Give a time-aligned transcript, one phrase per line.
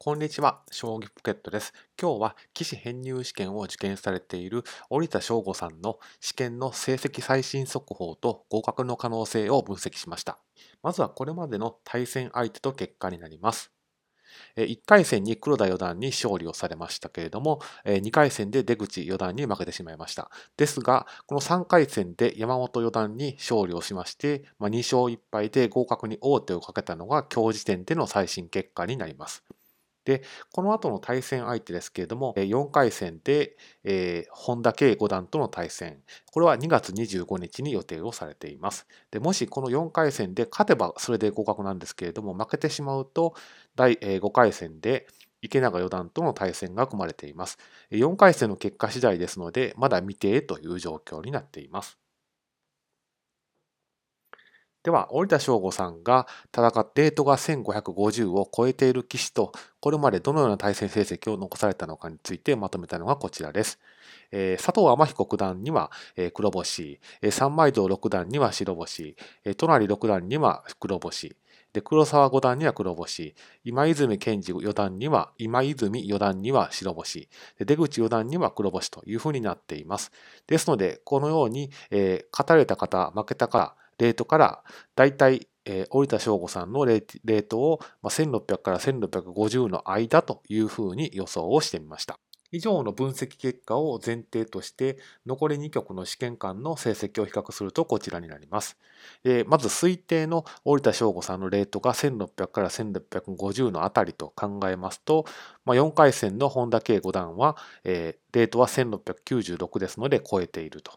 [0.00, 1.72] こんにちは、将棋ポケットです。
[2.00, 10.38] 今日は棋士編入試験を受験されている折田翔吾さんの試験の成績最新速報と合格の可能性を分析しました。
[10.84, 13.72] まずはこれまでの対戦相手と結果になります。
[14.56, 20.30] 1回戦に黒田四段に勝利をされましたけれども、2回戦で出口四段に負けてしまいました。
[20.56, 29.42] ですが、この3回戦で山本四段に勝利をしまして、2勝1敗で合格に王手をかけたのが今日時点での最新結果になります。
[30.08, 30.22] で、
[30.54, 35.98] この後の対戦相手ですけれども、4回戦で、えー、本田圭五段との対戦、
[36.32, 38.86] これは2月25日に予定をされています。
[39.10, 43.34] でもしこの4回戦で勝てばそれで合格なんですけれども、負けてしまうと、
[43.76, 45.06] 第5回戦で
[45.42, 47.58] 池永四段との対戦が組まれています。
[47.90, 51.98] 4回戦の結果次第ですので、まだ未定という状況になっています。
[54.88, 63.78] では、折田翔吾さんが戦ってレートが1550を超えている棋士と、これまでどのような対戦成績を残されたのかについてまとめたのがこちらです。
[64.32, 71.36] えー、佐藤天彦九段には、え、黒星、えー、三枚堂六段には白星、えー、隣六段には黒星、
[71.74, 80.12] で黒沢五段には黒星、今泉健二四段には、今泉四段には白星、で出口四段には黒星というふうになっています。
[80.46, 84.64] ですので、このように、えー、勝たれた方、負けた方、レートから、
[84.96, 92.18] だいたい、えー、折田翔吾さんのレートを、まあ、1600から1650の間というふうに予想をしてみました。
[92.50, 98.78] 以上の分析結果を前提として、残り2局の試験官の成績を比較するとこちらになります。
[99.24, 105.26] えまず推定の折田翔吾さんのレートが1600から1650のあたりと考えますと、
[105.64, 110.92] まあ、4回戦の本田圭五段は、えー、レートは1696ですので超えていると。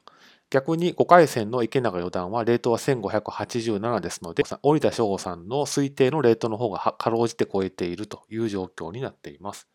[0.52, 9.70] 逆に5回戦の池永四段はレートは1587ですので、折田翔吾さんの推定のレートの方がかろうじて超えているという状況になっています。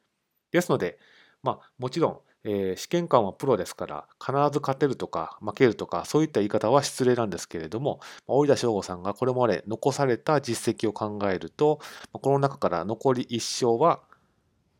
[0.53, 0.99] ですので、
[1.43, 11.81] まあ、もちろん、えー、試験官はプロですから必ず勝てるとか負けるとかそういった言い方は失礼なんですけれども折田翔吾さんがこれまで残された実績を考えると
[12.13, 14.01] この中から残り1勝は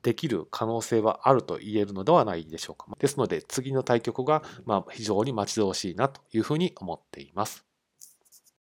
[0.07, 2.87] できる可能性はあると言えるのではないでしょうか。
[3.01, 7.67] ですので次の対局がま非常に待ち遠しいなというふうに思っています。